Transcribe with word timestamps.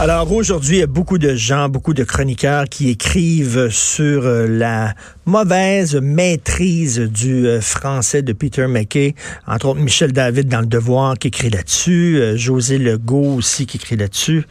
Alors 0.00 0.32
aujourd'hui, 0.32 0.78
il 0.78 0.80
y 0.80 0.82
a 0.82 0.88
beaucoup 0.88 1.18
de 1.18 1.36
gens, 1.36 1.68
beaucoup 1.68 1.94
de 1.94 2.02
chroniqueurs 2.02 2.64
qui 2.68 2.90
écrivent 2.90 3.68
sur 3.70 4.26
euh, 4.26 4.48
la 4.48 4.92
mauvaise 5.24 5.94
maîtrise 5.94 6.98
du 6.98 7.46
euh, 7.46 7.60
français 7.60 8.20
de 8.22 8.32
Peter 8.32 8.66
McKay. 8.66 9.14
Entre 9.46 9.66
autres, 9.66 9.78
Michel 9.78 10.12
David 10.12 10.48
dans 10.48 10.62
Le 10.62 10.66
Devoir 10.66 11.16
qui 11.16 11.28
écrit 11.28 11.48
là-dessus, 11.48 12.16
euh, 12.18 12.36
José 12.36 12.78
Legault 12.78 13.36
aussi 13.36 13.66
qui 13.66 13.76
écrit 13.76 13.94
là-dessus, 13.94 14.44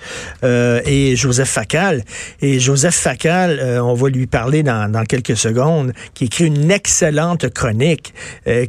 et 0.44 1.17
Joseph 1.17 1.50
Facal. 1.50 2.05
Et 2.41 2.62
Joseph 2.62 2.95
Facal, 2.95 3.59
on 3.81 3.95
va 3.95 4.09
lui 4.09 4.28
parler 4.28 4.64
dans, 4.64 4.89
dans, 4.89 5.03
quelques 5.03 5.36
secondes, 5.36 5.91
qui 6.14 6.25
écrit 6.25 6.45
une 6.45 6.72
excellente 6.72 7.50
chronique 7.50 8.14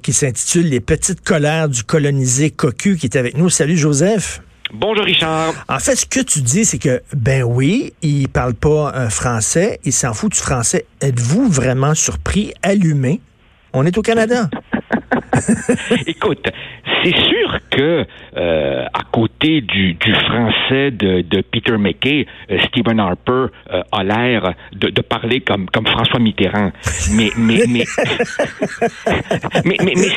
qui 0.02 0.12
s'intitule 0.12 0.68
Les 0.68 0.80
petites 0.80 1.20
colères 1.20 1.68
du 1.68 1.84
colonisé 1.84 2.50
cocu 2.50 2.96
qui 2.96 3.06
est 3.06 3.16
avec 3.16 3.36
nous. 3.36 3.48
Salut 3.48 3.76
Joseph. 3.76 4.40
Bonjour 4.72 5.04
Richard. 5.04 5.52
En 5.68 5.78
fait, 5.78 5.94
ce 5.94 6.06
que 6.06 6.20
tu 6.20 6.40
dis, 6.40 6.64
c'est 6.64 6.78
que, 6.78 7.02
ben 7.14 7.42
oui, 7.42 7.92
il 8.02 8.28
parle 8.28 8.54
pas 8.54 8.92
un 8.94 9.10
français, 9.10 9.78
il 9.84 9.92
s'en 9.92 10.14
fout 10.14 10.32
du 10.32 10.38
français. 10.38 10.86
Êtes-vous 11.00 11.48
vraiment 11.48 11.94
surpris, 11.94 12.52
allumé? 12.62 13.20
On 13.72 13.84
est 13.84 13.96
au 13.98 14.02
Canada. 14.02 14.48
Écoute, 16.06 16.46
c'est 17.02 17.16
sûr 17.16 17.58
que 17.70 18.06
euh, 18.36 18.84
à 18.86 19.02
côté 19.12 19.60
du, 19.60 19.96
français 20.02 20.90
de, 20.90 21.40
Peter 21.42 21.76
McKay, 21.76 22.26
euh, 22.50 22.58
Stephen 22.68 23.00
Harper 23.00 23.46
euh, 23.72 23.82
a 23.92 24.04
l'air 24.04 24.54
de, 24.72 25.00
parler 25.02 25.40
comme, 25.40 25.68
comme 25.68 25.86
François 25.86 26.20
Mitterrand. 26.20 26.72
Mais 27.12 27.30
mais 27.36 27.64
mais 27.68 27.84
mais, 29.64 29.76
mais, 29.80 29.92
mais 29.96 30.08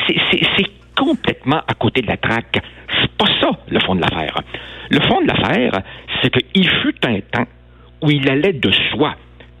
c'est 0.56 0.66
complètement 0.96 1.60
à 1.66 1.74
côté 1.74 2.02
de 2.02 2.06
la 2.06 2.16
traque. 2.16 2.58
Pas 3.18 3.26
ça, 3.40 3.50
le 3.68 3.80
fond 3.80 3.94
de 3.94 4.00
l'affaire. 4.00 4.40
Le 4.90 5.00
fond 5.00 5.20
de 5.20 5.26
l'affaire, 5.26 5.82
c'est 6.22 6.30
qu'il 6.30 6.68
fut 6.68 6.94
un 7.04 7.20
temps 7.20 7.46
où 8.02 8.10
il 8.10 8.28
allait 8.28 8.52
de 8.52 8.70
soi 8.90 9.14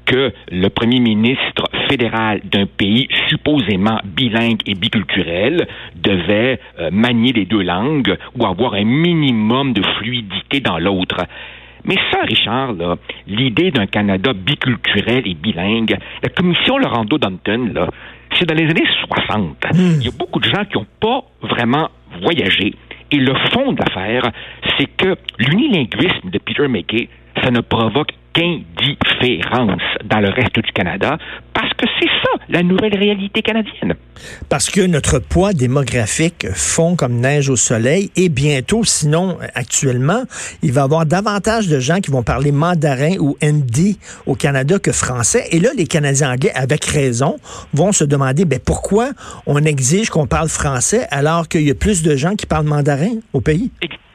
que 0.06 0.32
le 0.50 0.68
premier 0.68 1.00
ministre 1.00 1.64
fédéral 1.88 2.40
d'un 2.44 2.64
pays 2.64 3.08
supposément 3.28 4.00
bilingue 4.04 4.60
et 4.66 4.74
biculturel 4.74 5.68
devait 5.96 6.60
euh, 6.78 6.90
manier 6.90 7.32
les 7.32 7.44
deux 7.44 7.62
langues 7.62 8.16
ou 8.38 8.46
avoir 8.46 8.74
un 8.74 8.84
minimum 8.84 9.74
de 9.74 9.82
fluidité 9.98 10.60
dans 10.60 10.78
l'autre. 10.78 11.26
Mais 11.84 11.96
ça, 12.10 12.20
Richard, 12.22 12.74
l'idée 13.26 13.70
d'un 13.70 13.86
Canada 13.86 14.32
biculturel 14.32 15.26
et 15.26 15.34
bilingue, 15.34 15.96
la 16.22 16.28
commission 16.30 16.78
Laurando 16.78 17.18
Danton, 17.18 17.70
là, 17.74 17.88
c'est 18.34 18.46
dans 18.46 18.54
les 18.54 18.68
années 18.68 18.88
60. 19.08 19.56
Hmm. 19.72 19.98
Il 20.00 20.04
y 20.04 20.08
a 20.08 20.12
beaucoup 20.18 20.40
de 20.40 20.48
gens 20.48 20.64
qui 20.64 20.78
n'ont 20.78 20.86
pas 21.00 21.22
vraiment 21.42 21.88
voyagé. 22.22 22.74
Et 23.10 23.16
le 23.16 23.34
fond 23.52 23.72
de 23.72 23.78
l'affaire, 23.78 24.30
c'est 24.76 24.86
que 24.86 25.16
l'unilinguisme 25.38 26.30
de 26.30 26.38
Peter 26.38 26.68
McKay, 26.68 27.08
ça 27.42 27.50
ne 27.50 27.60
provoque 27.60 28.12
qu'indifférence 28.38 29.82
dans 30.04 30.20
le 30.20 30.28
reste 30.28 30.54
du 30.54 30.72
Canada 30.72 31.18
parce 31.52 31.72
que 31.74 31.86
c'est 31.98 32.08
ça 32.22 32.30
la 32.48 32.62
nouvelle 32.62 32.96
réalité 32.96 33.42
canadienne. 33.42 33.94
Parce 34.48 34.70
que 34.70 34.80
notre 34.80 35.18
poids 35.18 35.52
démographique 35.52 36.46
fond 36.52 36.94
comme 36.94 37.14
neige 37.14 37.48
au 37.48 37.56
soleil 37.56 38.10
et 38.16 38.28
bientôt, 38.28 38.84
sinon 38.84 39.38
actuellement, 39.54 40.22
il 40.62 40.72
va 40.72 40.82
y 40.82 40.84
avoir 40.84 41.04
davantage 41.04 41.68
de 41.68 41.80
gens 41.80 42.00
qui 42.00 42.10
vont 42.10 42.22
parler 42.22 42.52
mandarin 42.52 43.16
ou 43.18 43.36
hindi 43.42 43.98
au 44.26 44.34
Canada 44.34 44.78
que 44.78 44.92
français. 44.92 45.46
Et 45.50 45.58
là, 45.58 45.70
les 45.76 45.86
Canadiens 45.86 46.32
anglais, 46.32 46.52
avec 46.54 46.84
raison, 46.84 47.38
vont 47.74 47.92
se 47.92 48.04
demander 48.04 48.44
ben, 48.44 48.60
pourquoi 48.64 49.10
on 49.46 49.64
exige 49.64 50.10
qu'on 50.10 50.26
parle 50.26 50.48
français 50.48 51.06
alors 51.10 51.48
qu'il 51.48 51.62
y 51.62 51.70
a 51.70 51.74
plus 51.74 52.02
de 52.02 52.14
gens 52.14 52.36
qui 52.36 52.46
parlent 52.46 52.66
mandarin 52.66 53.16
au 53.32 53.40
pays? 53.40 53.70
Exactement. 53.82 54.07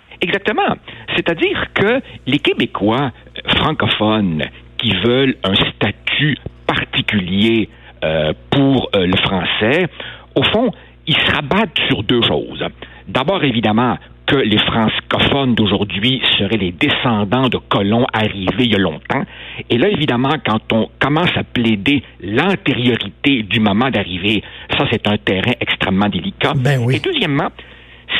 C'est-à-dire 1.15 1.67
que 1.73 2.01
les 2.25 2.39
Québécois 2.39 3.11
francophones 3.47 4.43
qui 4.77 4.93
veulent 5.03 5.35
un 5.43 5.55
statut 5.55 6.37
particulier 6.67 7.69
euh, 8.03 8.33
pour 8.49 8.89
euh, 8.95 9.05
le 9.05 9.17
français, 9.17 9.87
au 10.35 10.43
fond, 10.43 10.71
ils 11.07 11.15
se 11.15 11.31
rabattent 11.31 11.79
sur 11.87 12.03
deux 12.03 12.21
choses. 12.21 12.65
D'abord, 13.07 13.43
évidemment, 13.43 13.97
que 14.25 14.37
les 14.37 14.57
francophones 14.57 15.53
d'aujourd'hui 15.53 16.21
seraient 16.37 16.57
les 16.57 16.71
descendants 16.71 17.49
de 17.49 17.57
colons 17.57 18.05
arrivés 18.13 18.63
il 18.63 18.71
y 18.71 18.75
a 18.75 18.79
longtemps. 18.79 19.23
Et 19.69 19.77
là, 19.77 19.89
évidemment, 19.89 20.35
quand 20.45 20.71
on 20.71 20.89
commence 20.99 21.35
à 21.35 21.43
plaider 21.43 22.03
l'antériorité 22.21 23.43
du 23.43 23.59
moment 23.59 23.89
d'arrivée, 23.89 24.41
ça, 24.77 24.85
c'est 24.91 25.07
un 25.07 25.17
terrain 25.17 25.53
extrêmement 25.59 26.07
délicat. 26.07 26.53
Ben 26.55 26.79
oui. 26.81 26.95
Et 26.95 26.99
deuxièmement, 26.99 27.49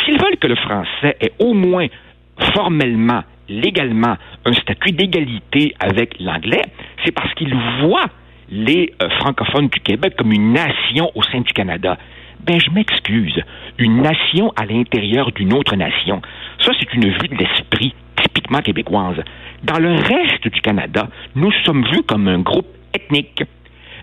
s'ils 0.04 0.20
veulent 0.20 0.38
que 0.40 0.48
le 0.48 0.56
français 0.56 1.18
ait 1.20 1.34
au 1.40 1.54
moins 1.54 1.88
formellement 2.56 3.24
légalement 3.50 4.16
un 4.46 4.54
statut 4.54 4.92
d'égalité 4.92 5.76
avec 5.80 6.20
l'anglais, 6.20 6.62
c'est 7.04 7.12
parce 7.12 7.34
qu'ils 7.34 7.56
voient 7.82 8.10
les 8.50 8.94
euh, 9.02 9.10
francophones 9.20 9.68
du 9.68 9.80
Québec 9.80 10.16
comme 10.18 10.32
une 10.32 10.54
nation 10.54 11.12
au 11.16 11.24
sein 11.24 11.42
du 11.42 11.52
Canada. 11.54 11.98
Ben, 12.46 12.60
je 12.60 12.70
m'excuse. 12.72 13.42
Une 13.78 14.02
nation 14.02 14.52
à 14.56 14.66
l'intérieur 14.66 15.32
d'une 15.32 15.54
autre 15.54 15.76
nation. 15.76 16.22
Ça, 16.60 16.72
c'est 16.80 16.94
une 16.94 17.10
vue 17.10 17.28
de 17.30 17.36
l'esprit 17.36 17.94
typiquement 18.22 18.60
québécoise. 18.60 19.18
Dans 19.64 19.80
le 19.80 19.94
reste 19.94 20.48
du 20.48 20.62
Canada, 20.62 21.08
nous 21.36 21.52
sommes 21.66 21.86
vus 21.86 22.04
comme 22.04 22.28
un 22.28 22.40
groupe 22.40 22.68
ethnique. 22.94 23.44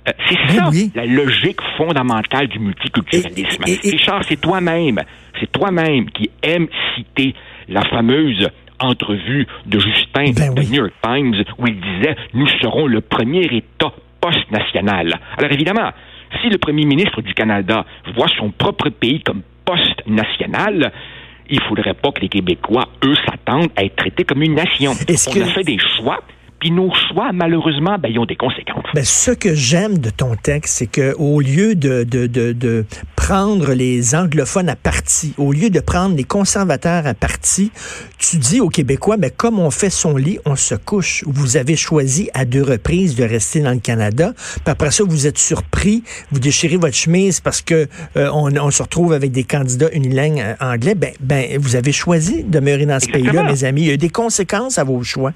Euh, 0.08 0.12
c'est 0.26 0.56
ça 0.56 0.70
la 0.94 1.04
logique 1.04 1.60
fondamentale 1.76 2.48
du 2.48 2.58
multiculturalisme. 2.58 3.64
Richard, 3.64 4.24
c'est 4.24 4.40
toi-même, 4.40 5.00
c'est 5.40 5.50
toi-même 5.50 6.10
qui 6.10 6.30
aime 6.42 6.68
citer 6.94 7.34
la 7.68 7.82
fameuse 7.82 8.48
entrevue 8.78 9.46
de 9.66 9.78
Justin 9.78 10.32
ben 10.32 10.54
de 10.54 10.62
New 10.62 10.76
York 10.76 10.92
Times 11.02 11.34
où 11.58 11.66
il 11.66 11.80
disait 11.80 12.16
Nous 12.34 12.46
serons 12.62 12.86
le 12.86 13.00
premier 13.00 13.44
État 13.44 13.92
post-national. 14.20 15.18
Alors 15.38 15.52
évidemment, 15.52 15.90
si 16.40 16.48
le 16.48 16.58
premier 16.58 16.84
ministre 16.84 17.22
du 17.22 17.34
Canada 17.34 17.84
voit 18.14 18.28
son 18.38 18.50
propre 18.50 18.90
pays 18.90 19.22
comme 19.22 19.42
post-national, 19.64 20.92
il 21.48 21.58
ne 21.58 21.64
faudrait 21.64 21.94
pas 21.94 22.12
que 22.12 22.20
les 22.20 22.28
Québécois, 22.28 22.88
eux, 23.04 23.14
s'attendent 23.26 23.70
à 23.76 23.84
être 23.84 23.96
traités 23.96 24.24
comme 24.24 24.42
une 24.42 24.54
nation. 24.54 24.92
On 24.92 25.42
a 25.42 25.46
fait 25.46 25.64
des 25.64 25.78
choix 25.96 26.20
puis 26.60 26.70
nos 26.70 26.92
choix, 27.08 27.32
malheureusement, 27.32 27.96
ben, 27.98 28.10
ils 28.10 28.18
ont 28.18 28.26
des 28.26 28.36
conséquences. 28.36 28.84
Ben, 28.94 29.04
ce 29.04 29.30
que 29.30 29.54
j'aime 29.54 29.98
de 29.98 30.10
ton 30.10 30.36
texte, 30.36 30.74
c'est 30.74 30.86
que 30.86 31.14
au 31.18 31.40
lieu 31.40 31.74
de, 31.74 32.04
de, 32.04 32.26
de, 32.26 32.52
de, 32.52 32.84
prendre 33.16 33.72
les 33.72 34.14
anglophones 34.14 34.68
à 34.68 34.76
partie, 34.76 35.34
au 35.38 35.52
lieu 35.52 35.70
de 35.70 35.80
prendre 35.80 36.16
les 36.16 36.24
conservateurs 36.24 37.06
à 37.06 37.14
partie, 37.14 37.70
tu 38.18 38.36
dis 38.36 38.60
aux 38.60 38.68
Québécois, 38.68 39.16
mais 39.16 39.28
ben, 39.28 39.36
comme 39.36 39.58
on 39.58 39.70
fait 39.70 39.90
son 39.90 40.16
lit, 40.16 40.38
on 40.44 40.56
se 40.56 40.74
couche. 40.74 41.24
Vous 41.26 41.56
avez 41.56 41.76
choisi 41.76 42.28
à 42.34 42.44
deux 42.44 42.62
reprises 42.62 43.16
de 43.16 43.24
rester 43.24 43.60
dans 43.60 43.72
le 43.72 43.80
Canada. 43.80 44.32
Puis 44.36 44.62
après 44.66 44.90
ça, 44.90 45.04
vous 45.06 45.26
êtes 45.26 45.38
surpris, 45.38 46.02
vous 46.30 46.40
déchirez 46.40 46.76
votre 46.76 46.96
chemise 46.96 47.40
parce 47.40 47.62
que 47.62 47.88
euh, 48.16 48.30
on, 48.34 48.54
on, 48.56 48.70
se 48.70 48.82
retrouve 48.82 49.14
avec 49.14 49.32
des 49.32 49.44
candidats 49.44 49.90
unilingues 49.92 50.40
euh, 50.40 50.54
anglais. 50.60 50.94
Ben, 50.94 51.12
ben, 51.20 51.58
vous 51.58 51.76
avez 51.76 51.92
choisi 51.92 52.44
de 52.44 52.50
demeurer 52.50 52.84
dans 52.84 53.00
ce 53.00 53.06
pays-là, 53.06 53.44
mes 53.44 53.64
amis. 53.64 53.82
Il 53.82 53.88
y 53.88 53.92
a 53.92 53.96
des 53.96 54.10
conséquences 54.10 54.78
à 54.78 54.84
vos 54.84 55.02
choix. 55.02 55.32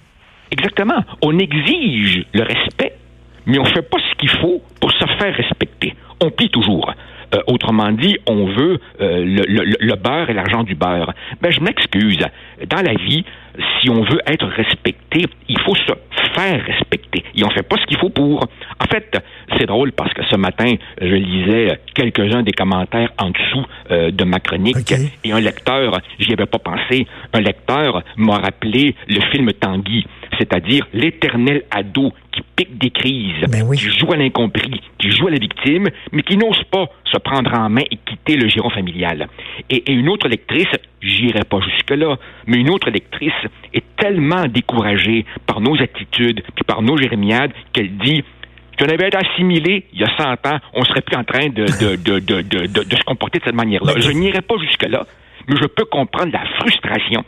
Exactement. 0.54 1.02
On 1.20 1.36
exige 1.36 2.26
le 2.32 2.42
respect, 2.42 2.96
mais 3.44 3.58
on 3.58 3.64
ne 3.64 3.68
fait 3.68 3.82
pas 3.82 3.98
ce 3.98 4.14
qu'il 4.16 4.28
faut 4.28 4.62
pour 4.80 4.92
se 4.92 5.04
faire 5.18 5.34
respecter. 5.34 5.94
On 6.22 6.30
plie 6.30 6.48
toujours. 6.48 6.92
Euh, 7.34 7.38
autrement 7.46 7.90
dit, 7.90 8.16
on 8.26 8.46
veut 8.46 8.78
euh, 9.00 9.24
le, 9.24 9.96
beurre 9.96 10.30
et 10.30 10.34
l'argent 10.34 10.62
du 10.62 10.74
beurre. 10.74 11.12
Ben, 11.40 11.50
je 11.50 11.60
m'excuse. 11.60 12.24
Dans 12.68 12.82
la 12.82 12.94
vie, 12.94 13.24
si 13.80 13.90
on 13.90 14.02
veut 14.02 14.20
être 14.26 14.46
respecté, 14.46 15.26
il 15.48 15.58
faut 15.60 15.74
se 15.74 15.92
faire 16.34 16.64
respecter. 16.64 17.24
Et 17.34 17.44
on 17.44 17.50
fait 17.50 17.62
pas 17.62 17.76
ce 17.76 17.86
qu'il 17.86 17.96
faut 17.98 18.10
pour. 18.10 18.42
En 18.42 18.86
fait, 18.90 19.16
c'est 19.56 19.66
drôle 19.66 19.92
parce 19.92 20.12
que 20.12 20.22
ce 20.30 20.36
matin, 20.36 20.74
je 21.00 21.14
lisais 21.14 21.78
quelques-uns 21.94 22.42
des 22.42 22.52
commentaires 22.52 23.10
en 23.18 23.30
dessous 23.30 23.66
euh, 23.90 24.10
de 24.10 24.24
ma 24.24 24.40
chronique 24.40 24.92
et 25.24 25.32
un 25.32 25.40
lecteur, 25.40 25.98
j'y 26.18 26.32
avais 26.32 26.46
pas 26.46 26.58
pensé, 26.58 27.06
un 27.32 27.40
lecteur 27.40 28.02
m'a 28.16 28.38
rappelé 28.38 28.94
le 29.08 29.20
film 29.32 29.52
Tanguy, 29.52 30.04
c'est-à-dire 30.38 30.86
l'éternel 30.92 31.62
ado 31.70 32.12
des 32.56 32.90
crises, 32.90 33.44
ben 33.48 33.68
qui 33.70 33.98
jouent 33.98 34.12
à 34.12 34.16
l'incompris, 34.16 34.80
qui 34.98 35.10
jouent 35.10 35.28
à 35.28 35.30
la 35.30 35.38
victime, 35.38 35.88
mais 36.12 36.22
qui 36.22 36.36
n'osent 36.36 36.64
pas 36.70 36.86
se 37.04 37.18
prendre 37.18 37.52
en 37.52 37.68
main 37.68 37.82
et 37.90 37.96
quitter 37.96 38.36
le 38.36 38.48
giron 38.48 38.70
familial. 38.70 39.28
Et, 39.70 39.92
une 39.92 40.08
autre 40.08 40.28
lectrice, 40.28 40.68
j'irai 41.00 41.44
pas 41.44 41.60
jusque-là, 41.60 42.16
mais 42.46 42.58
une 42.58 42.70
autre 42.70 42.90
lectrice 42.90 43.32
est 43.72 43.84
tellement 43.96 44.46
découragée 44.46 45.24
par 45.46 45.60
nos 45.60 45.74
attitudes, 45.80 46.42
puis 46.54 46.64
par 46.64 46.82
nos 46.82 46.96
jérémiades, 46.96 47.52
qu'elle 47.72 47.96
dit 47.96 48.22
si 48.76 48.84
on 48.84 48.88
avait 48.88 49.08
été 49.08 49.16
assimilé 49.16 49.86
il 49.92 50.00
y 50.00 50.04
a 50.04 50.16
100 50.16 50.46
ans, 50.46 50.58
on 50.74 50.84
serait 50.84 51.02
plus 51.02 51.16
en 51.16 51.22
train 51.24 51.48
de, 51.48 51.64
de, 51.96 52.18
de, 52.18 52.40
de 52.42 52.96
se 52.96 53.04
comporter 53.04 53.38
de 53.38 53.44
cette 53.44 53.54
manière-là. 53.54 53.94
Je 53.98 54.10
n'irai 54.10 54.42
pas 54.42 54.56
jusque-là, 54.58 55.06
mais 55.48 55.56
je 55.56 55.66
peux 55.66 55.84
comprendre 55.84 56.32
la 56.32 56.44
frustration 56.58 57.24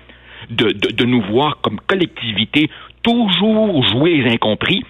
de, 0.50 0.70
de, 0.70 1.04
nous 1.04 1.22
voir 1.22 1.58
comme 1.60 1.80
collectivité 1.86 2.70
toujours 3.02 3.84
jouer 3.88 4.16
les 4.16 4.32
incompris 4.32 4.84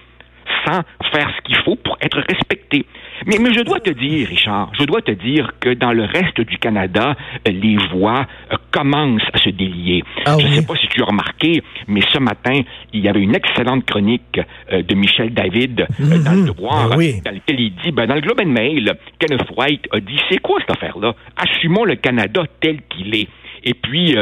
sans 0.67 0.81
faire 1.11 1.31
ce 1.35 1.41
qu'il 1.43 1.55
faut 1.63 1.75
pour 1.75 1.97
être 2.01 2.19
respecté. 2.19 2.85
Mais, 3.25 3.37
mais 3.39 3.53
je 3.53 3.61
dois 3.61 3.79
te 3.79 3.89
dire, 3.89 4.27
Richard, 4.27 4.71
je 4.77 4.83
dois 4.83 5.01
te 5.01 5.11
dire 5.11 5.51
que 5.59 5.73
dans 5.73 5.91
le 5.91 6.03
reste 6.03 6.39
du 6.41 6.57
Canada, 6.57 7.15
les 7.45 7.77
voix 7.91 8.27
euh, 8.51 8.57
commencent 8.71 9.29
à 9.33 9.37
se 9.39 9.49
délier. 9.49 10.03
Ah 10.25 10.37
je 10.39 10.45
ne 10.45 10.51
sais 10.53 10.65
pas 10.65 10.75
si 10.75 10.87
tu 10.87 11.01
as 11.01 11.05
remarqué, 11.05 11.63
mais 11.87 12.01
ce 12.13 12.19
matin, 12.19 12.61
il 12.93 13.01
y 13.01 13.09
avait 13.09 13.21
une 13.21 13.35
excellente 13.35 13.85
chronique 13.85 14.39
euh, 14.71 14.83
de 14.83 14.95
Michel 14.95 15.33
David 15.33 15.81
euh, 15.81 16.03
mhm. 16.03 16.23
dans 16.23 16.31
le 16.31 16.45
Devoir, 16.47 16.89
ben 16.89 17.21
dans 17.25 17.31
lequel 17.31 17.59
il 17.59 17.75
dit, 17.83 17.91
ben, 17.91 18.05
dans 18.05 18.15
le 18.15 18.21
Globe 18.21 18.39
and 18.41 18.49
Mail, 18.49 18.93
Kenneth 19.19 19.49
White 19.55 19.87
a 19.91 19.99
dit, 19.99 20.19
c'est 20.29 20.39
quoi 20.39 20.59
cette 20.59 20.77
affaire-là? 20.77 21.15
Assumons 21.35 21.85
le 21.85 21.95
Canada 21.95 22.43
tel 22.61 22.81
qu'il 22.89 23.15
est. 23.15 23.27
Et 23.63 23.73
puis, 23.73 24.15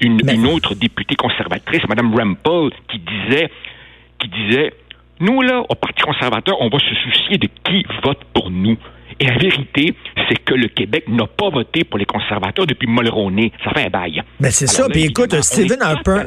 une, 0.00 0.20
une, 0.28 0.46
autre 0.46 0.74
députée 0.74 1.14
conservatrice, 1.14 1.80
Mme 1.88 2.14
Rampel, 2.14 2.76
qui 2.90 2.98
disait, 2.98 3.48
qui 4.18 4.28
disait, 4.28 4.72
nous, 5.22 5.40
là, 5.40 5.62
au 5.68 5.74
Parti 5.74 6.02
conservateur, 6.02 6.60
on 6.60 6.68
va 6.68 6.78
se 6.80 6.94
soucier 6.96 7.38
de 7.38 7.48
qui 7.64 7.86
vote 8.02 8.18
pour 8.34 8.50
nous. 8.50 8.76
Et 9.20 9.26
la 9.26 9.38
vérité, 9.38 9.94
c'est 10.28 10.38
que 10.44 10.54
le 10.54 10.68
Québec 10.68 11.04
n'a 11.08 11.26
pas 11.26 11.50
voté 11.50 11.84
pour 11.84 11.98
les 11.98 12.04
conservateurs 12.04 12.66
depuis 12.66 12.88
Mulroney. 12.88 13.52
Ça 13.64 13.70
fait 13.72 13.86
un 13.86 13.90
bail. 13.90 14.22
Mais 14.40 14.48
ben, 14.48 14.50
c'est 14.50 14.66
ça. 14.66 14.88
Puis 14.88 15.04
écoute, 15.04 15.34
Stephen 15.42 15.80
Harper. 15.80 16.22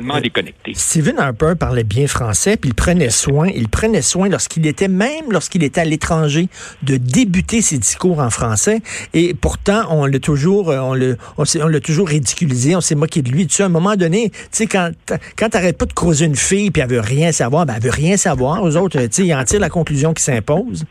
Stephen 0.73 1.19
Harper 1.19 1.53
parlait 1.59 1.83
bien 1.83 2.07
français, 2.07 2.57
puis 2.57 2.69
il 2.69 2.73
prenait 2.73 3.09
soin. 3.09 3.49
Il 3.53 3.69
prenait 3.69 4.01
soin 4.01 4.29
lorsqu'il 4.29 4.65
était, 4.67 4.87
même 4.87 5.31
lorsqu'il 5.31 5.63
était 5.63 5.81
à 5.81 5.85
l'étranger, 5.85 6.47
de 6.83 6.97
débuter 6.97 7.61
ses 7.61 7.77
discours 7.77 8.19
en 8.19 8.29
français. 8.29 8.81
Et 9.13 9.33
pourtant, 9.33 9.83
on 9.89 10.05
l'a 10.05 10.19
toujours, 10.19 10.67
on 10.67 10.93
le, 10.93 11.17
on, 11.37 11.67
l'a 11.67 11.79
toujours 11.79 12.07
ridiculisé. 12.07 12.75
On 12.75 12.81
s'est 12.81 12.95
moqué 12.95 13.21
de 13.21 13.31
lui. 13.31 13.47
Tu 13.47 13.55
sais, 13.55 13.63
à 13.63 13.67
un 13.67 13.69
moment 13.69 13.95
donné, 13.95 14.29
tu 14.29 14.37
sais, 14.51 14.67
quand, 14.67 14.91
quand 15.37 15.49
t'arrêtes 15.49 15.77
pas 15.77 15.85
de 15.85 15.93
creuser 15.93 16.25
une 16.25 16.35
fille, 16.35 16.71
puis 16.71 16.81
elle 16.81 16.89
veut 16.89 16.99
rien 16.99 17.31
savoir, 17.31 17.65
ben, 17.65 17.73
elle 17.75 17.83
veut 17.83 17.89
rien 17.89 18.17
savoir. 18.17 18.63
Aux 18.63 18.75
autres, 18.75 18.99
tu 19.01 19.07
sais, 19.11 19.25
ils 19.25 19.33
en 19.33 19.43
tirent 19.43 19.59
la 19.59 19.69
conclusion 19.69 20.13
qui 20.13 20.23
s'impose. 20.23 20.85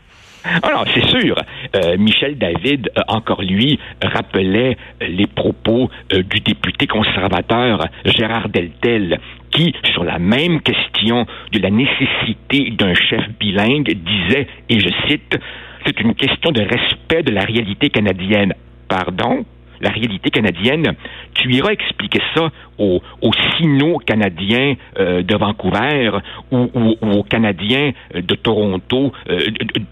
Alors, 0.63 0.85
c'est 0.93 1.05
sûr. 1.07 1.35
Euh, 1.75 1.97
Michel 1.97 2.37
David, 2.37 2.91
euh, 2.97 3.01
encore 3.07 3.41
lui, 3.41 3.79
rappelait 4.01 4.77
euh, 5.01 5.07
les 5.07 5.27
propos 5.27 5.89
du 6.11 6.39
député 6.39 6.87
conservateur 6.87 7.79
Gérard 8.05 8.49
Deltel, 8.49 9.19
qui, 9.51 9.73
sur 9.93 10.03
la 10.03 10.19
même 10.19 10.61
question 10.61 11.25
de 11.51 11.59
la 11.59 11.69
nécessité 11.69 12.71
d'un 12.71 12.93
chef 12.93 13.21
bilingue, 13.39 13.91
disait, 13.91 14.47
et 14.69 14.79
je 14.79 14.89
cite, 15.07 15.37
c'est 15.85 15.99
une 15.99 16.15
question 16.15 16.51
de 16.51 16.61
respect 16.61 17.23
de 17.23 17.31
la 17.31 17.41
réalité 17.41 17.89
canadienne. 17.89 18.53
Pardon? 18.87 19.45
la 19.81 19.89
réalité 19.89 20.29
canadienne. 20.29 20.95
Tu 21.35 21.51
iras 21.53 21.71
expliquer 21.71 22.21
ça 22.35 22.49
aux, 22.77 23.01
aux 23.21 23.31
sino-canadiens 23.57 24.75
euh, 24.99 25.21
de 25.21 25.35
Vancouver 25.35 26.11
ou, 26.51 26.95
aux 27.01 27.23
Canadiens 27.23 27.91
de 28.13 28.35
Toronto 28.35 29.13
euh, 29.29 29.39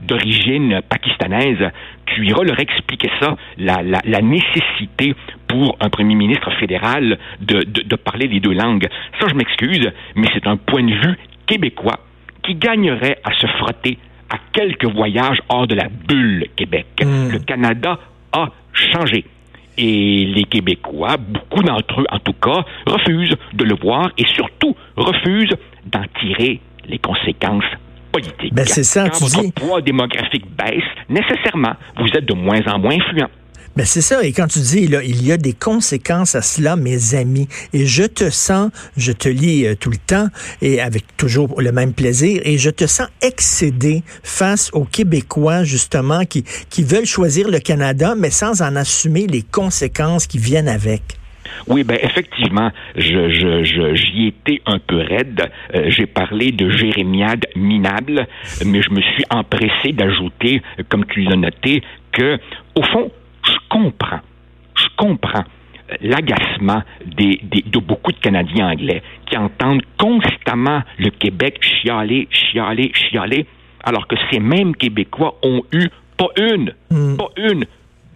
d'origine 0.01 0.81
pakistanaise. 0.89 1.71
Tu 2.05 2.25
iras 2.27 2.43
leur 2.43 2.59
expliquer 2.59 3.09
ça, 3.21 3.35
la, 3.57 3.81
la, 3.81 4.21
nécessité 4.21 5.15
pour 5.47 5.77
un 5.79 5.89
premier 5.89 6.15
ministre 6.15 6.51
fédéral 6.59 7.17
de, 7.39 7.59
de, 7.63 7.81
de 7.83 7.95
parler 7.95 8.27
les 8.27 8.39
deux 8.39 8.53
langues. 8.53 8.87
Ça, 9.19 9.27
je 9.29 9.35
m'excuse, 9.35 9.91
mais 10.15 10.27
c'est 10.33 10.47
un 10.47 10.57
point 10.57 10.83
de 10.83 10.93
vue 10.93 11.17
québécois 11.45 11.99
qui 12.43 12.55
gagnerait 12.55 13.19
à 13.23 13.33
se 13.33 13.47
frotter 13.47 13.97
à 14.29 14.37
quelques 14.51 14.85
voyages 14.85 15.41
hors 15.49 15.67
de 15.67 15.75
la 15.75 15.87
bulle 15.89 16.47
Québec. 16.55 16.87
Hmm. 17.03 17.31
Le 17.31 17.39
Canada 17.39 17.99
a 18.31 18.49
changé. 18.73 19.25
Et 19.77 20.25
les 20.25 20.43
Québécois, 20.43 21.17
beaucoup 21.17 21.63
d'entre 21.63 22.01
eux 22.01 22.05
en 22.11 22.19
tout 22.19 22.33
cas, 22.33 22.63
refusent 22.85 23.35
de 23.53 23.63
le 23.63 23.75
voir 23.75 24.11
et 24.17 24.25
surtout 24.27 24.75
refusent 24.95 25.55
d'en 25.85 26.03
tirer 26.19 26.59
les 26.87 26.99
conséquences 26.99 27.63
politiques. 28.11 28.53
Ben 28.53 28.65
c'est 28.65 28.83
ça, 28.83 29.09
Quand 29.09 29.25
votre 29.25 29.53
poids 29.53 29.81
démographique 29.81 30.45
baisse, 30.55 30.83
nécessairement, 31.09 31.73
vous 31.97 32.07
êtes 32.15 32.25
de 32.25 32.33
moins 32.33 32.61
en 32.67 32.79
moins 32.79 32.95
influent. 32.95 33.29
Ben 33.75 33.85
c'est 33.85 34.01
ça. 34.01 34.23
Et 34.23 34.33
quand 34.33 34.47
tu 34.47 34.59
dis, 34.59 34.87
là, 34.87 35.01
il 35.03 35.25
y 35.25 35.31
a 35.31 35.37
des 35.37 35.53
conséquences 35.53 36.35
à 36.35 36.43
cela, 36.43 36.75
mes 36.75 37.15
amis. 37.15 37.47
Et 37.73 37.87
je 37.87 38.03
te 38.03 38.29
sens, 38.29 38.69
je 38.97 39.11
te 39.11 39.27
lis 39.27 39.65
euh, 39.65 39.75
tout 39.75 39.89
le 39.89 39.97
temps 39.97 40.27
et 40.61 40.79
avec 40.79 41.17
toujours 41.17 41.59
le 41.59 41.71
même 41.71 41.93
plaisir. 41.93 42.39
Et 42.45 42.59
je 42.59 42.69
te 42.69 42.85
sens 42.85 43.07
excédé 43.23 44.03
face 44.23 44.69
aux 44.73 44.85
Québécois, 44.85 45.63
justement, 45.63 46.23
qui, 46.25 46.43
qui 46.69 46.83
veulent 46.83 47.07
choisir 47.07 47.49
le 47.49 47.59
Canada, 47.59 48.13
mais 48.15 48.29
sans 48.29 48.61
en 48.61 48.75
assumer 48.75 49.25
les 49.25 49.41
conséquences 49.41 50.27
qui 50.27 50.37
viennent 50.37 50.69
avec. 50.69 51.01
Oui, 51.67 51.83
ben 51.83 51.97
effectivement, 52.01 52.71
j'y 52.95 54.27
étais 54.27 54.61
un 54.65 54.79
peu 54.79 54.97
raide. 54.97 55.49
Euh, 55.73 55.89
j'ai 55.89 56.05
parlé 56.05 56.51
de 56.51 56.69
jérémiade 56.69 57.45
minable, 57.55 58.27
mais 58.65 58.81
je 58.81 58.89
me 58.91 59.01
suis 59.01 59.23
empressé 59.29 59.93
d'ajouter, 59.93 60.61
comme 60.89 61.05
tu 61.05 61.21
l'as 61.21 61.35
noté, 61.35 61.81
que 62.11 62.37
au 62.75 62.83
fond, 62.83 63.11
comprends, 63.73 64.19
je 64.75 64.85
comprends 64.95 65.43
l'agacement 66.01 66.83
des, 67.05 67.41
de 67.43 67.79
beaucoup 67.79 68.11
de 68.11 68.19
Canadiens 68.19 68.69
anglais 68.69 69.01
qui 69.25 69.37
entendent 69.37 69.83
constamment 69.97 70.81
le 70.97 71.09
Québec 71.09 71.59
chialer, 71.61 72.27
chialer, 72.31 72.91
chialer, 72.93 73.45
alors 73.83 74.07
que 74.07 74.15
ces 74.31 74.39
mêmes 74.39 74.75
Québécois 74.75 75.35
ont 75.43 75.63
eu 75.73 75.89
pas 76.17 76.29
une, 76.37 76.73
hmm. 76.91 77.17
pas 77.17 77.29
une, 77.37 77.65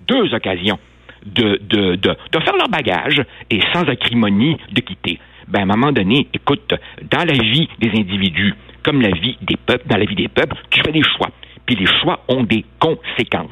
deux 0.07 0.33
occasions 0.33 0.79
de, 1.25 1.59
de, 1.61 1.95
de, 1.95 2.15
de, 2.31 2.39
faire 2.39 2.55
leur 2.55 2.69
bagage 2.69 3.21
et 3.49 3.59
sans 3.73 3.81
acrimonie 3.81 4.57
de 4.71 4.79
quitter. 4.79 5.19
Ben, 5.47 5.59
à 5.59 5.63
un 5.63 5.65
moment 5.65 5.91
donné, 5.91 6.27
écoute, 6.33 6.73
dans 7.09 7.25
la 7.25 7.33
vie 7.33 7.67
des 7.79 7.89
individus, 7.89 8.53
comme 8.83 9.01
la 9.01 9.11
vie 9.11 9.37
des 9.41 9.57
peuples, 9.57 9.87
dans 9.87 9.97
la 9.97 10.05
vie 10.05 10.15
des 10.15 10.27
peuples, 10.27 10.55
tu 10.69 10.81
fais 10.85 10.91
des 10.91 11.03
choix. 11.03 11.29
Puis 11.67 11.75
les 11.75 11.87
choix 12.01 12.19
ont 12.27 12.43
des 12.43 12.65
conséquences. 12.79 13.51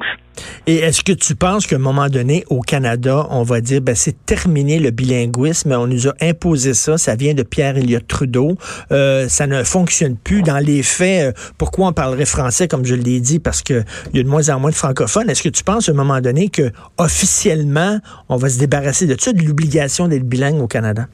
Et 0.68 0.78
est-ce 0.78 1.04
que 1.04 1.12
tu 1.12 1.36
penses 1.36 1.68
qu'à 1.68 1.76
un 1.76 1.80
moment 1.80 2.08
donné, 2.08 2.44
au 2.50 2.62
Canada, 2.62 3.28
on 3.30 3.44
va 3.44 3.62
dire, 3.62 3.82
ben, 3.82 3.96
c'est 3.96 4.26
terminé 4.26 4.80
le 4.80 4.92
bilinguisme, 4.92 5.72
on 5.72 5.88
nous 5.88 6.08
a 6.08 6.14
imposé 6.22 6.74
ça, 6.74 6.98
ça 6.98 7.16
vient 7.16 7.34
de 7.34 7.44
Pierre 7.44 7.78
Elliott 7.78 8.06
Trudeau, 8.08 8.56
euh, 8.92 9.28
ça 9.28 9.48
ne 9.48 9.64
fonctionne 9.64 10.18
plus. 10.18 10.42
Dans 10.42 10.58
les 10.58 10.84
faits, 10.84 11.36
euh, 11.36 11.52
pourquoi 11.58 11.88
on 11.88 11.94
parlerait 11.94 12.26
français, 12.26 12.68
comme 12.68 12.86
je 12.86 12.96
l'ai 12.96 13.20
dit, 13.20 13.40
parce 13.40 13.62
qu'il 13.62 13.86
y 14.14 14.20
a 14.20 14.24
de 14.24 14.28
moins 14.28 14.50
en 14.50 14.60
moins 14.60 14.72
de 14.72 14.76
francophones? 14.76 15.30
Est-ce 15.30 15.44
que 15.44 15.50
tu 15.50 15.64
penses 15.64 15.88
à 15.90 15.92
un 15.92 15.96
moment 15.96 16.20
donné 16.20 16.50
que 16.50 16.72
officiellement, 16.98 18.00
on 18.30 18.38
va 18.38 18.50
se 18.50 18.60
débarrasser 18.60 19.08
de 19.08 19.16
ça, 19.20 19.34
de 19.34 19.44
l'obligation 19.44 20.08
d'être 20.08 20.28
bilingue 20.28 20.62
au 20.62 20.68
Canada? 20.68 21.06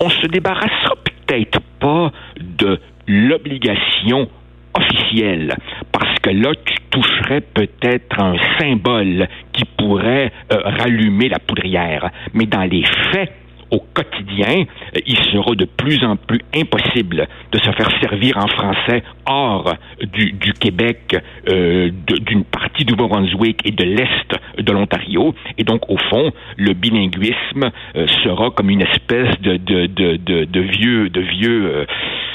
On 0.00 0.10
se 0.10 0.26
débarrassera 0.26 0.96
peut-être 1.04 1.60
pas 1.80 2.12
de 2.40 2.80
l'obligation 3.06 4.28
officielle, 4.74 5.56
parce 5.92 6.11
que 6.22 6.30
là, 6.30 6.52
tu 6.64 6.74
toucherais 6.90 7.40
peut-être 7.40 8.20
un 8.20 8.36
symbole 8.58 9.28
qui 9.52 9.64
pourrait 9.76 10.32
euh, 10.52 10.56
rallumer 10.64 11.28
la 11.28 11.38
poudrière. 11.38 12.10
Mais 12.32 12.46
dans 12.46 12.62
les 12.62 12.84
faits, 13.12 13.32
au 13.70 13.80
quotidien, 13.94 14.64
euh, 14.94 15.00
il 15.06 15.16
sera 15.32 15.54
de 15.54 15.64
plus 15.64 16.04
en 16.04 16.16
plus 16.16 16.40
impossible 16.54 17.26
de 17.50 17.58
se 17.58 17.70
faire 17.72 17.90
servir 18.00 18.36
en 18.36 18.46
français 18.46 19.02
hors 19.26 19.74
du, 20.02 20.52
Québec, 20.60 21.16
euh, 21.48 21.90
d'une 22.06 22.44
partie 22.44 22.84
du 22.84 22.92
Nouveau-Brunswick 22.92 23.60
et 23.64 23.70
de 23.70 23.84
l'Est 23.84 24.38
de 24.58 24.72
l'Ontario. 24.72 25.34
Et 25.58 25.64
donc, 25.64 25.88
au 25.88 25.96
fond, 25.96 26.32
le 26.58 26.74
bilinguisme 26.74 27.70
sera 27.94 28.50
comme 28.50 28.70
une 28.70 28.82
espèce 28.82 29.40
de, 29.40 29.56
de, 29.56 29.86
de, 29.86 30.16
de, 30.16 30.44
de 30.44 30.60
vieux, 30.60 31.08
de 31.08 31.20
vieux, 31.20 31.86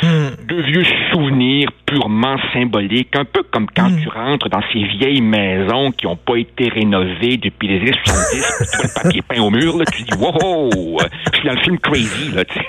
hmm. 0.01 0.37
De 0.48 0.62
vieux 0.62 0.86
souvenirs 1.12 1.70
purement 1.86 2.38
symboliques, 2.54 3.16
un 3.16 3.25
peu 3.25 3.44
comme 3.44 3.68
quand 3.75 3.89
hmm. 3.89 4.01
tu 4.01 4.08
rentres 4.08 4.50
dans 4.50 4.62
ces 4.72 4.84
vieilles 4.84 5.22
maisons 5.22 5.92
qui 5.92 6.06
n'ont 6.06 6.16
pas 6.16 6.38
été 6.38 6.70
rénovées 6.70 7.38
depuis 7.38 7.68
les 7.68 7.80
années 7.82 7.94
70, 8.06 8.68
tu 8.72 8.77
vois 8.77 8.86
le 8.86 9.04
papier 9.04 9.22
peint 9.22 9.42
au 9.42 9.50
mur, 9.50 9.77
là, 9.77 9.86
tu 9.86 10.04
dis, 10.04 10.13
wow, 10.18 11.00
je 11.34 11.38
suis 11.38 11.48
dans 11.48 11.54
le 11.54 11.60
film 11.60 11.77
Crazy, 11.80 12.32
là, 12.34 12.46
tu 12.46 12.60
sais. 12.60 12.66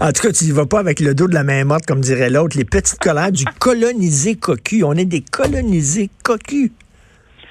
en 0.00 0.12
tout 0.12 0.22
cas, 0.22 0.32
tu 0.32 0.44
n'y 0.44 0.52
vas 0.52 0.66
pas 0.66 0.80
avec 0.80 1.00
le 1.00 1.14
dos 1.14 1.28
de 1.28 1.34
la 1.34 1.44
main 1.44 1.64
morte, 1.64 1.84
comme 1.86 2.00
dirait 2.00 2.30
l'autre. 2.30 2.56
Les 2.56 2.64
petites 2.64 2.98
colères 2.98 3.32
du 3.32 3.44
colonisé 3.44 4.36
cocu. 4.36 4.82
On 4.82 4.94
est 4.94 5.04
des 5.04 5.22
colonisés 5.22 6.10
cocus. 6.22 6.70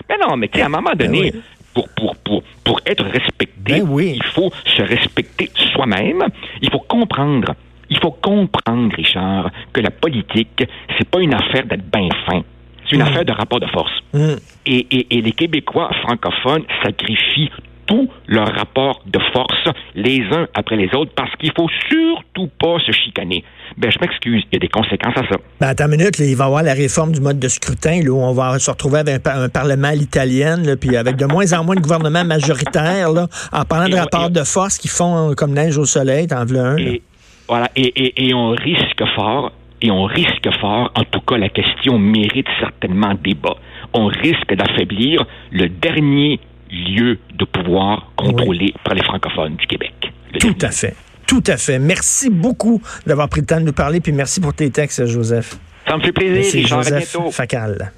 Mais 0.09 0.15
non, 0.17 0.35
mais 0.35 0.47
tu 0.47 0.61
à 0.61 0.65
un 0.65 0.69
moment 0.69 0.93
donné, 0.95 1.31
ben 1.31 1.41
pour, 1.73 1.89
pour, 1.89 2.15
pour, 2.17 2.43
pour 2.63 2.79
être 2.85 3.03
respecté, 3.05 3.81
ben 3.81 3.99
il 3.99 4.23
faut 4.33 4.51
se 4.65 4.81
respecter 4.81 5.49
soi-même. 5.73 6.23
Il 6.61 6.71
faut 6.71 6.79
comprendre 6.79 7.55
il 7.89 7.99
faut 7.99 8.11
comprendre, 8.11 8.93
Richard, 8.95 9.49
que 9.73 9.81
la 9.81 9.91
politique, 9.91 10.63
c'est 10.97 11.07
pas 11.09 11.19
une 11.19 11.33
affaire 11.33 11.65
d'être 11.65 11.89
bien 11.91 12.09
fin. 12.25 12.41
C'est 12.89 12.95
une 12.97 13.01
Mm. 13.03 13.07
affaire 13.07 13.25
de 13.25 13.31
rapport 13.33 13.59
de 13.59 13.67
force. 13.67 13.91
Mm. 14.13 14.33
Et, 14.65 14.87
et- 14.91 15.17
et 15.17 15.21
les 15.21 15.31
Québécois 15.31 15.89
francophones 16.03 16.63
sacrifient 16.83 17.49
tout 17.85 18.09
leur 18.27 18.47
rapport 18.55 19.01
de 19.05 19.19
force 19.33 19.67
les 19.93 20.21
uns 20.31 20.47
après 20.53 20.77
les 20.77 20.89
autres 20.95 21.11
parce 21.15 21.35
qu'il 21.35 21.51
faut 21.55 21.67
surtout 21.89 22.49
pas 22.59 22.77
se 22.85 22.93
chicaner. 22.93 23.43
Ben, 23.77 23.91
je 23.91 23.99
m'excuse, 23.99 24.41
il 24.51 24.53
y 24.53 24.55
a 24.55 24.59
des 24.59 24.69
conséquences 24.69 25.17
à 25.17 25.27
ça. 25.27 25.35
Ben, 25.59 25.67
attends 25.67 25.85
une 25.85 25.97
minute, 25.97 26.17
là, 26.17 26.25
il 26.25 26.35
va 26.37 26.45
y 26.45 26.47
avoir 26.47 26.63
la 26.63 26.73
réforme 26.73 27.11
du 27.11 27.19
mode 27.19 27.39
de 27.39 27.47
scrutin, 27.49 27.99
là, 28.01 28.09
où 28.11 28.19
on 28.21 28.31
va 28.33 28.57
se 28.57 28.71
retrouver 28.71 28.99
avec 28.99 29.15
un, 29.15 29.19
par- 29.19 29.37
un 29.37 29.49
parlement 29.49 29.89
à 29.89 29.95
l'italienne, 29.95 30.77
puis 30.79 30.95
avec 30.95 31.17
de 31.17 31.25
moins 31.25 31.51
en 31.51 31.65
moins 31.65 31.75
de 31.75 31.81
gouvernements 31.81 32.23
majoritaires, 32.23 33.11
là, 33.11 33.27
en 33.51 33.65
parlant 33.65 33.89
de 33.89 33.95
rapports 33.97 34.29
de 34.29 34.43
force 34.43 34.77
qui 34.77 34.87
font 34.87 35.31
euh, 35.31 35.33
comme 35.33 35.51
neige 35.53 35.77
au 35.77 35.85
soleil, 35.85 36.27
t'en 36.27 36.45
veux 36.45 36.59
un. 36.59 36.77
Et, 36.77 37.01
voilà, 37.47 37.69
et, 37.75 37.81
et- 37.81 38.27
et 38.27 38.33
on 38.33 38.49
risque 38.51 39.03
fort, 39.15 39.51
et 39.81 39.91
on 39.91 40.03
risque 40.03 40.49
fort, 40.61 40.91
en 40.95 41.03
tout 41.03 41.19
cas 41.21 41.37
la 41.37 41.49
question 41.49 41.99
mérite 41.99 42.47
certainement 42.59 43.13
débat, 43.21 43.55
on 43.93 44.05
risque 44.05 44.53
d'affaiblir 44.55 45.25
le 45.51 45.67
dernier 45.69 46.39
lieu 46.71 47.19
de 47.35 47.45
pouvoir 47.45 48.11
contrôlé 48.15 48.73
par 48.83 48.93
les 48.95 49.03
francophones 49.03 49.55
du 49.57 49.67
Québec. 49.67 49.93
Tout 50.39 50.53
dernier. 50.53 50.65
à 50.65 50.71
fait. 50.71 50.95
Tout 51.27 51.43
à 51.47 51.57
fait. 51.57 51.79
Merci 51.79 52.29
beaucoup 52.29 52.81
d'avoir 53.05 53.29
pris 53.29 53.41
le 53.41 53.47
temps 53.47 53.59
de 53.59 53.65
nous 53.65 53.73
parler, 53.73 53.99
puis 54.01 54.11
merci 54.11 54.41
pour 54.41 54.53
tes 54.53 54.69
textes, 54.71 55.05
Joseph. 55.05 55.57
Ça 55.87 55.97
me 55.97 56.01
fait 56.03 56.11
plaisir, 56.11 56.61
Richard. 56.63 56.79
À 56.79 56.83
Joseph 56.83 57.13
bientôt. 57.13 57.31
Facal. 57.31 57.91